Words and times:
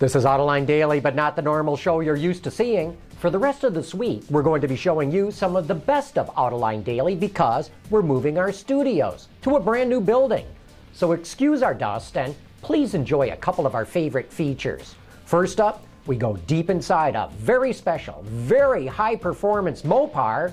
This 0.00 0.16
is 0.16 0.24
Autoline 0.24 0.66
Daily, 0.66 0.98
but 0.98 1.14
not 1.14 1.36
the 1.36 1.42
normal 1.42 1.76
show 1.76 2.00
you're 2.00 2.16
used 2.16 2.42
to 2.44 2.50
seeing. 2.50 2.96
For 3.20 3.30
the 3.30 3.38
rest 3.38 3.62
of 3.62 3.74
this 3.74 3.94
week, 3.94 4.24
we're 4.28 4.42
going 4.42 4.60
to 4.60 4.66
be 4.66 4.74
showing 4.74 5.12
you 5.12 5.30
some 5.30 5.54
of 5.54 5.68
the 5.68 5.74
best 5.74 6.18
of 6.18 6.34
Autoline 6.34 6.82
Daily 6.82 7.14
because 7.14 7.70
we're 7.90 8.02
moving 8.02 8.36
our 8.36 8.50
studios 8.50 9.28
to 9.42 9.54
a 9.54 9.60
brand 9.60 9.88
new 9.88 10.00
building. 10.00 10.46
So 10.94 11.12
excuse 11.12 11.62
our 11.62 11.74
dust 11.74 12.16
and 12.16 12.34
please 12.60 12.94
enjoy 12.94 13.30
a 13.30 13.36
couple 13.36 13.66
of 13.66 13.76
our 13.76 13.84
favorite 13.84 14.32
features. 14.32 14.96
First 15.26 15.60
up, 15.60 15.86
we 16.06 16.16
go 16.16 16.38
deep 16.48 16.70
inside 16.70 17.14
a 17.14 17.30
very 17.38 17.72
special, 17.72 18.24
very 18.26 18.88
high 18.88 19.14
performance 19.14 19.82
Mopar. 19.82 20.50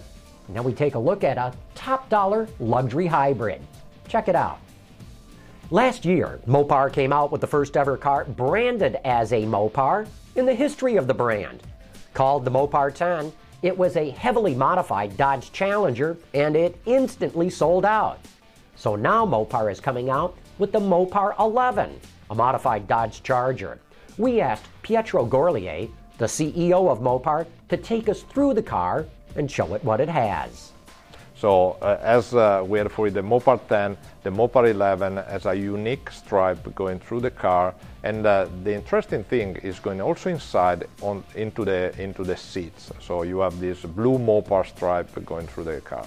Now 0.49 0.61
we 0.61 0.71
take 0.71 0.93
a 0.93 0.99
look 0.99 1.23
at 1.23 1.39
a 1.39 1.51
top 1.73 2.07
dollar 2.09 2.47
luxury 2.59 3.07
hybrid. 3.07 3.61
Check 4.07 4.27
it 4.27 4.35
out. 4.35 4.59
Last 5.73 6.03
year, 6.03 6.41
Mopar 6.45 6.91
came 6.91 7.13
out 7.13 7.31
with 7.31 7.39
the 7.39 7.47
first 7.47 7.77
ever 7.77 7.95
car 7.95 8.25
branded 8.25 8.97
as 9.05 9.31
a 9.31 9.43
Mopar 9.43 10.05
in 10.35 10.45
the 10.45 10.53
history 10.53 10.97
of 10.97 11.07
the 11.07 11.13
brand. 11.13 11.63
Called 12.13 12.43
the 12.43 12.51
Mopar 12.51 12.93
10, 12.93 13.31
it 13.61 13.77
was 13.77 13.95
a 13.95 14.09
heavily 14.09 14.53
modified 14.53 15.15
Dodge 15.15 15.53
Challenger 15.53 16.17
and 16.33 16.57
it 16.57 16.77
instantly 16.85 17.49
sold 17.49 17.85
out. 17.85 18.19
So 18.75 18.97
now 18.97 19.25
Mopar 19.25 19.71
is 19.71 19.79
coming 19.79 20.09
out 20.09 20.35
with 20.57 20.73
the 20.73 20.79
Mopar 20.81 21.39
11, 21.39 22.01
a 22.29 22.35
modified 22.35 22.85
Dodge 22.85 23.23
Charger. 23.23 23.79
We 24.17 24.41
asked 24.41 24.67
Pietro 24.81 25.25
Gorlier, 25.25 25.89
the 26.17 26.25
CEO 26.25 26.91
of 26.91 26.99
Mopar, 26.99 27.47
to 27.69 27.77
take 27.77 28.09
us 28.09 28.23
through 28.23 28.55
the 28.55 28.61
car 28.61 29.05
and 29.37 29.49
show 29.49 29.73
it 29.73 29.85
what 29.85 30.01
it 30.01 30.09
has. 30.09 30.73
So 31.41 31.75
uh, 31.81 31.97
as 32.03 32.35
uh, 32.35 32.63
we 32.67 32.77
had 32.77 32.91
for 32.91 33.09
the 33.09 33.23
Mopar 33.23 33.59
10, 33.67 33.97
the 34.21 34.29
Mopar 34.29 34.69
11 34.69 35.17
has 35.17 35.47
a 35.47 35.55
unique 35.55 36.11
stripe 36.11 36.75
going 36.75 36.99
through 36.99 37.21
the 37.21 37.31
car, 37.31 37.73
and 38.03 38.27
uh, 38.27 38.45
the 38.63 38.75
interesting 38.75 39.23
thing 39.23 39.55
is 39.63 39.79
going 39.79 40.01
also 40.01 40.29
inside 40.29 40.85
on 41.01 41.23
into 41.33 41.65
the 41.65 41.99
into 41.99 42.23
the 42.23 42.37
seats. 42.37 42.91
So 42.99 43.23
you 43.23 43.39
have 43.39 43.59
this 43.59 43.81
blue 43.81 44.19
Mopar 44.19 44.67
stripe 44.67 45.09
going 45.25 45.47
through 45.47 45.63
the 45.63 45.81
car. 45.81 46.05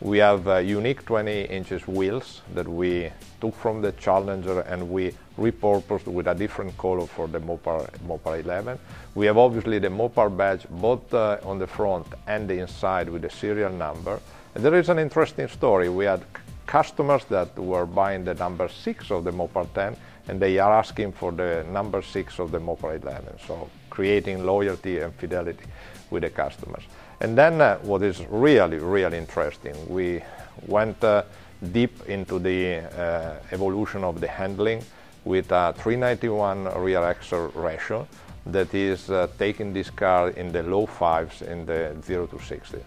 We 0.00 0.18
have 0.18 0.48
uh, 0.48 0.56
unique 0.56 1.04
20 1.04 1.42
inches 1.42 1.86
wheels 1.86 2.42
that 2.52 2.66
we 2.66 3.12
took 3.40 3.54
from 3.54 3.82
the 3.82 3.92
Challenger 3.92 4.62
and 4.62 4.90
we 4.90 5.14
repurposed 5.38 6.08
with 6.08 6.26
a 6.26 6.34
different 6.34 6.76
color 6.76 7.06
for 7.06 7.28
the 7.28 7.38
Mopar, 7.38 7.88
Mopar 8.08 8.42
11. 8.42 8.80
We 9.14 9.26
have 9.26 9.38
obviously 9.38 9.78
the 9.78 9.90
Mopar 9.90 10.36
badge 10.36 10.66
both 10.68 11.14
uh, 11.14 11.38
on 11.44 11.60
the 11.60 11.68
front 11.68 12.08
and 12.26 12.48
the 12.48 12.58
inside 12.58 13.08
with 13.08 13.22
the 13.22 13.30
serial 13.30 13.70
number. 13.70 14.18
There 14.54 14.74
is 14.74 14.90
an 14.90 14.98
interesting 14.98 15.48
story. 15.48 15.88
We 15.88 16.04
had 16.04 16.22
customers 16.66 17.24
that 17.30 17.58
were 17.58 17.86
buying 17.86 18.24
the 18.24 18.34
number 18.34 18.68
6 18.68 19.10
of 19.10 19.24
the 19.24 19.30
Mopar 19.30 19.66
10 19.72 19.96
and 20.28 20.38
they 20.38 20.58
are 20.58 20.74
asking 20.74 21.12
for 21.12 21.32
the 21.32 21.64
number 21.70 22.02
6 22.02 22.38
of 22.38 22.50
the 22.50 22.58
Mopar 22.58 23.02
11. 23.02 23.38
So 23.46 23.70
creating 23.88 24.44
loyalty 24.44 24.98
and 24.98 25.14
fidelity 25.14 25.64
with 26.10 26.24
the 26.24 26.30
customers. 26.30 26.82
And 27.20 27.36
then 27.36 27.62
uh, 27.62 27.78
what 27.78 28.02
is 28.02 28.20
really, 28.28 28.76
really 28.76 29.16
interesting, 29.16 29.74
we 29.88 30.22
went 30.66 31.02
uh, 31.02 31.22
deep 31.72 32.06
into 32.06 32.38
the 32.38 32.80
uh, 32.98 33.36
evolution 33.52 34.04
of 34.04 34.20
the 34.20 34.28
handling 34.28 34.84
with 35.24 35.50
a 35.50 35.72
391 35.78 36.64
rear 36.78 37.02
axle 37.02 37.48
ratio 37.54 38.06
that 38.44 38.74
is 38.74 39.08
uh, 39.08 39.28
taking 39.38 39.72
this 39.72 39.88
car 39.88 40.28
in 40.30 40.52
the 40.52 40.62
low 40.62 40.84
fives 40.84 41.40
in 41.40 41.64
the 41.64 41.96
0 42.04 42.26
to 42.26 42.38
60. 42.38 42.78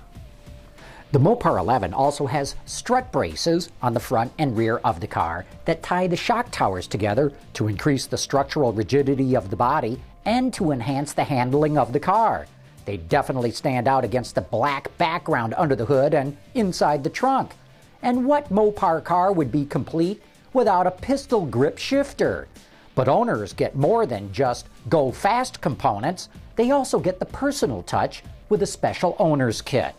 The 1.12 1.20
Mopar 1.20 1.60
11 1.60 1.94
also 1.94 2.26
has 2.26 2.56
strut 2.66 3.12
braces 3.12 3.70
on 3.82 3.94
the 3.94 4.00
front 4.00 4.34
and 4.38 4.58
rear 4.58 4.78
of 4.78 5.00
the 5.00 5.08
car 5.08 5.46
that 5.66 5.84
tie 5.84 6.08
the 6.08 6.16
shock 6.16 6.52
towers 6.52 6.88
together 6.88 7.32
to 7.54 7.68
increase 7.68 8.06
the 8.06 8.18
structural 8.18 8.74
rigidity 8.74 9.36
of 9.36 9.50
the 9.50 9.56
body 9.56 10.02
and 10.26 10.54
to 10.56 10.72
enhance 10.72 11.14
the 11.14 11.24
handling 11.24 11.78
of 11.78 11.94
the 11.94 12.00
car. 12.00 12.48
They 12.86 12.98
definitely 12.98 13.52
stand 13.52 13.88
out 13.88 14.04
against 14.04 14.36
the 14.36 14.42
black 14.42 14.96
background 14.98 15.54
under 15.58 15.76
the 15.76 15.86
hood 15.86 16.14
and 16.14 16.36
inside 16.54 17.04
the 17.04 17.10
trunk. 17.10 17.54
And 18.02 18.26
what 18.26 18.52
Mopar 18.52 19.04
car 19.04 19.32
would 19.32 19.52
be 19.52 19.66
complete 19.66 20.22
without 20.54 20.88
a 20.88 20.92
pistol 20.92 21.46
grip 21.46 21.78
shifter? 21.78 22.48
But 22.94 23.08
owners 23.08 23.54
get 23.54 23.76
more 23.76 24.06
than 24.06 24.34
just 24.34 24.68
go 24.90 25.12
fast 25.12 25.62
components, 25.62 26.30
they 26.56 26.72
also 26.72 27.00
get 27.00 27.20
the 27.20 27.26
personal 27.26 27.84
touch 27.84 28.24
with 28.50 28.62
a 28.62 28.68
special 28.68 29.16
owner's 29.20 29.62
kit. 29.62 29.96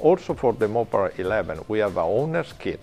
Also 0.00 0.34
for 0.34 0.52
the 0.52 0.66
Mopar 0.66 1.18
11, 1.18 1.64
we 1.68 1.78
have 1.78 1.96
a 1.96 2.02
owner's 2.02 2.52
kit, 2.52 2.80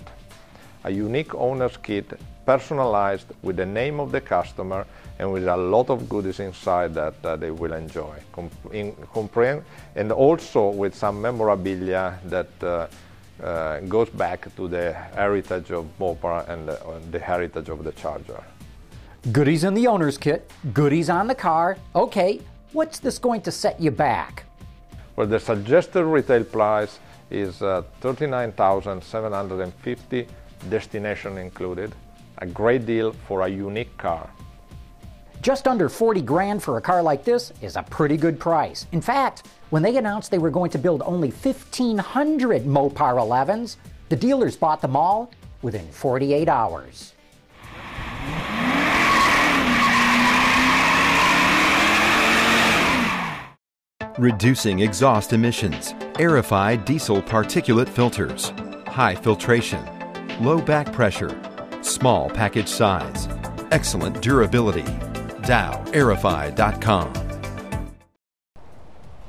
a 0.83 0.89
unique 0.89 1.35
owner's 1.35 1.77
kit 1.77 2.19
personalized 2.45 3.27
with 3.41 3.55
the 3.55 3.65
name 3.65 3.99
of 3.99 4.11
the 4.11 4.19
customer 4.19 4.85
and 5.19 5.31
with 5.31 5.47
a 5.47 5.55
lot 5.55 5.89
of 5.89 6.09
goodies 6.09 6.39
inside 6.39 6.93
that 6.93 7.13
uh, 7.23 7.35
they 7.35 7.51
will 7.51 7.73
enjoy. 7.73 8.15
And 9.95 10.11
also 10.11 10.69
with 10.69 10.95
some 10.95 11.21
memorabilia 11.21 12.19
that 12.25 12.49
uh, 12.63 12.87
uh, 13.41 13.79
goes 13.81 14.09
back 14.09 14.53
to 14.55 14.67
the 14.67 14.93
heritage 14.93 15.71
of 15.71 15.85
Mopar 15.99 16.47
and 16.49 16.67
the, 16.67 16.79
the 17.11 17.19
heritage 17.19 17.69
of 17.69 17.83
the 17.83 17.91
Charger. 17.91 18.43
Goodies 19.31 19.63
in 19.63 19.73
the 19.73 19.87
owner's 19.87 20.17
kit, 20.17 20.51
goodies 20.73 21.09
on 21.09 21.27
the 21.27 21.35
car. 21.35 21.77
Okay, 21.95 22.41
what's 22.73 22.99
this 22.99 23.19
going 23.19 23.41
to 23.41 23.51
set 23.51 23.79
you 23.79 23.91
back? 23.91 24.45
Well, 25.15 25.27
the 25.27 25.39
suggested 25.39 26.03
retail 26.05 26.43
price 26.43 26.97
is 27.29 27.61
uh, 27.61 27.83
39,750, 28.01 30.27
destination 30.69 31.37
included. 31.37 31.93
A 32.39 32.47
great 32.47 32.87
deal 32.87 33.13
for 33.27 33.41
a 33.41 33.47
unique 33.47 33.95
car. 33.97 34.27
Just 35.41 35.67
under 35.67 35.89
40 35.89 36.21
grand 36.21 36.63
for 36.63 36.77
a 36.77 36.81
car 36.81 37.03
like 37.03 37.23
this 37.23 37.53
is 37.61 37.75
a 37.75 37.83
pretty 37.83 38.17
good 38.17 38.39
price. 38.39 38.87
In 38.91 39.01
fact, 39.01 39.47
when 39.69 39.83
they 39.83 39.97
announced 39.97 40.31
they 40.31 40.39
were 40.39 40.49
going 40.49 40.71
to 40.71 40.77
build 40.77 41.03
only 41.05 41.29
1,500 41.29 42.63
Mopar 42.63 43.17
11s, 43.17 43.75
the 44.09 44.15
dealers 44.15 44.55
bought 44.55 44.81
them 44.81 44.95
all 44.95 45.31
within 45.61 45.87
48 45.89 46.47
hours. 46.47 47.13
Reducing 54.19 54.81
exhaust 54.81 55.33
emissions, 55.33 55.93
Aerify 56.19 56.85
diesel 56.85 57.19
particulate 57.19 57.89
filters, 57.89 58.53
high 58.85 59.15
filtration, 59.15 59.83
low 60.39 60.61
back 60.61 60.93
pressure, 60.93 61.35
small 61.81 62.29
package 62.29 62.67
size, 62.67 63.27
excellent 63.71 64.21
durability 64.21 64.83
DowAerify.com. 65.41 67.11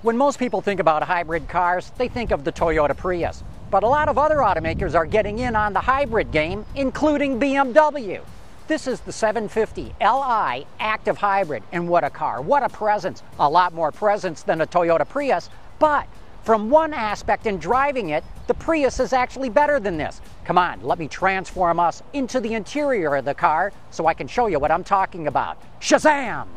When 0.02 0.18
most 0.18 0.38
people 0.38 0.60
think 0.60 0.80
about 0.80 1.02
hybrid 1.02 1.48
cars, 1.48 1.90
they 1.96 2.08
think 2.08 2.30
of 2.30 2.44
the 2.44 2.52
Toyota 2.52 2.94
Prius. 2.94 3.42
But 3.70 3.84
a 3.84 3.88
lot 3.88 4.10
of 4.10 4.18
other 4.18 4.36
automakers 4.36 4.94
are 4.94 5.06
getting 5.06 5.38
in 5.38 5.56
on 5.56 5.72
the 5.72 5.80
hybrid 5.80 6.30
game, 6.30 6.66
including 6.74 7.40
BMW. 7.40 8.20
This 8.66 8.86
is 8.86 9.00
the 9.00 9.12
750 9.12 9.94
Li 10.00 10.66
Active 10.80 11.18
Hybrid, 11.18 11.62
and 11.72 11.86
what 11.86 12.02
a 12.02 12.08
car, 12.08 12.40
what 12.40 12.62
a 12.62 12.70
presence. 12.70 13.22
A 13.38 13.46
lot 13.46 13.74
more 13.74 13.92
presence 13.92 14.42
than 14.42 14.62
a 14.62 14.66
Toyota 14.66 15.06
Prius, 15.06 15.50
but 15.78 16.06
from 16.44 16.70
one 16.70 16.94
aspect 16.94 17.46
in 17.46 17.58
driving 17.58 18.08
it, 18.08 18.24
the 18.46 18.54
Prius 18.54 19.00
is 19.00 19.12
actually 19.12 19.50
better 19.50 19.78
than 19.78 19.98
this. 19.98 20.22
Come 20.46 20.56
on, 20.56 20.80
let 20.80 20.98
me 20.98 21.08
transform 21.08 21.78
us 21.78 22.02
into 22.14 22.40
the 22.40 22.54
interior 22.54 23.16
of 23.16 23.26
the 23.26 23.34
car 23.34 23.70
so 23.90 24.06
I 24.06 24.14
can 24.14 24.26
show 24.26 24.46
you 24.46 24.58
what 24.58 24.70
I'm 24.70 24.84
talking 24.84 25.26
about. 25.26 25.58
Shazam! 25.80 26.48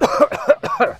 the 0.00 0.96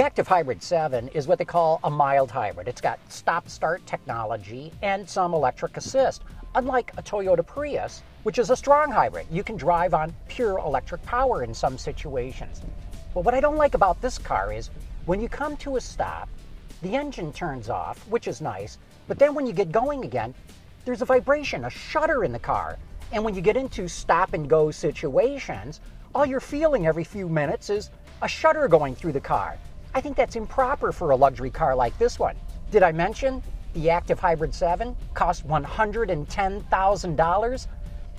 Active 0.00 0.26
Hybrid 0.26 0.64
7 0.64 1.06
is 1.08 1.28
what 1.28 1.38
they 1.38 1.44
call 1.44 1.78
a 1.84 1.90
mild 1.90 2.32
hybrid. 2.32 2.66
It's 2.66 2.80
got 2.80 2.98
stop 3.08 3.48
start 3.48 3.86
technology 3.86 4.72
and 4.82 5.08
some 5.08 5.32
electric 5.32 5.76
assist. 5.76 6.24
Unlike 6.56 6.92
a 6.96 7.02
Toyota 7.04 7.46
Prius, 7.46 8.02
which 8.22 8.38
is 8.38 8.50
a 8.50 8.56
strong 8.56 8.90
hybrid, 8.90 9.26
you 9.30 9.42
can 9.42 9.56
drive 9.56 9.94
on 9.94 10.14
pure 10.28 10.58
electric 10.58 11.02
power 11.04 11.42
in 11.42 11.54
some 11.54 11.78
situations. 11.78 12.60
But 13.14 13.24
what 13.24 13.34
I 13.34 13.40
don't 13.40 13.56
like 13.56 13.74
about 13.74 14.00
this 14.00 14.18
car 14.18 14.52
is 14.52 14.70
when 15.06 15.20
you 15.20 15.28
come 15.28 15.56
to 15.58 15.76
a 15.76 15.80
stop, 15.80 16.28
the 16.82 16.94
engine 16.94 17.32
turns 17.32 17.68
off, 17.68 18.06
which 18.08 18.28
is 18.28 18.40
nice, 18.40 18.78
but 19.06 19.18
then 19.18 19.34
when 19.34 19.46
you 19.46 19.52
get 19.52 19.72
going 19.72 20.04
again, 20.04 20.34
there's 20.84 21.02
a 21.02 21.06
vibration, 21.06 21.64
a 21.64 21.70
shudder 21.70 22.24
in 22.24 22.32
the 22.32 22.38
car. 22.38 22.78
And 23.12 23.24
when 23.24 23.34
you 23.34 23.40
get 23.40 23.56
into 23.56 23.88
stop 23.88 24.34
and 24.34 24.48
go 24.48 24.70
situations, 24.70 25.80
all 26.14 26.26
you're 26.26 26.40
feeling 26.40 26.86
every 26.86 27.04
few 27.04 27.28
minutes 27.28 27.70
is 27.70 27.90
a 28.22 28.28
shudder 28.28 28.68
going 28.68 28.94
through 28.94 29.12
the 29.12 29.20
car. 29.20 29.58
I 29.94 30.00
think 30.00 30.16
that's 30.16 30.36
improper 30.36 30.92
for 30.92 31.10
a 31.10 31.16
luxury 31.16 31.50
car 31.50 31.74
like 31.74 31.98
this 31.98 32.18
one. 32.18 32.36
Did 32.70 32.82
I 32.82 32.92
mention 32.92 33.42
the 33.74 33.90
Active 33.90 34.18
Hybrid 34.18 34.54
7 34.54 34.96
cost 35.14 35.46
$110,000? 35.48 37.66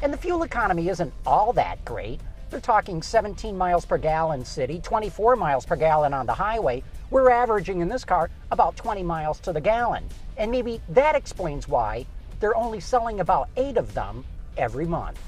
And 0.01 0.13
the 0.13 0.18
fuel 0.18 0.44
economy 0.44 0.88
isn't 0.88 1.13
all 1.25 1.51
that 1.54 1.84
great. 1.84 2.22
They're 2.50 2.62
talking 2.62 3.01
17 3.01 3.57
miles 3.57 3.86
per 3.86 3.98
gallon 3.98 4.46
city, 4.46 4.80
24 4.81 5.36
miles 5.36 5.66
per 5.66 5.75
gallon 5.75 6.13
on 6.13 6.25
the 6.25 6.34
highway. 6.34 6.84
We're 7.12 7.30
averaging 7.30 7.81
in 7.81 7.90
this 7.90 8.06
car 8.06 8.30
about 8.51 8.78
20 8.78 9.04
miles 9.04 9.40
to 9.42 9.51
the 9.51 9.60
gallon. 9.60 10.06
And 10.38 10.50
maybe 10.50 10.80
that 10.90 11.16
explains 11.16 11.68
why 11.68 12.06
they're 12.40 12.56
only 12.56 12.80
selling 12.80 13.19
about 13.19 13.50
eight 13.57 13.75
of 13.75 13.94
them 13.94 14.24
every 14.57 14.86
month. 14.86 15.19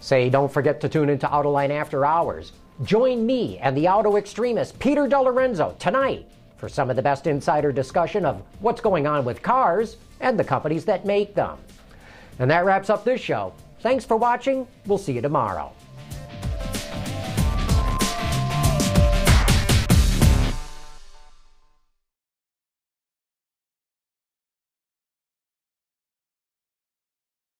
Say, 0.00 0.28
don't 0.28 0.52
forget 0.52 0.82
to 0.82 0.88
tune 0.90 1.08
into 1.08 1.26
Autoline 1.26 1.70
After 1.70 2.04
Hours. 2.04 2.52
Join 2.82 3.24
me 3.24 3.56
and 3.58 3.74
the 3.74 3.88
auto 3.88 4.16
extremist 4.16 4.78
Peter 4.78 5.08
DeLorenzo 5.08 5.78
tonight 5.78 6.28
for 6.64 6.70
some 6.70 6.88
of 6.88 6.96
the 6.96 7.02
best 7.02 7.26
insider 7.26 7.70
discussion 7.70 8.24
of 8.24 8.42
what's 8.60 8.80
going 8.80 9.06
on 9.06 9.22
with 9.22 9.42
cars 9.42 9.98
and 10.20 10.40
the 10.40 10.44
companies 10.44 10.86
that 10.86 11.04
make 11.04 11.34
them. 11.34 11.58
And 12.38 12.50
that 12.50 12.64
wraps 12.64 12.88
up 12.88 13.04
this 13.04 13.20
show. 13.20 13.52
Thanks 13.80 14.06
for 14.06 14.16
watching. 14.16 14.66
We'll 14.86 14.96
see 14.96 15.12
you 15.12 15.20
tomorrow. 15.20 15.72